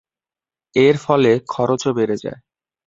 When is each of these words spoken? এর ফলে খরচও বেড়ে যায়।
এর 0.75 0.95
ফলে 0.97 1.31
খরচও 1.47 1.91
বেড়ে 1.97 2.17
যায়। 2.23 2.39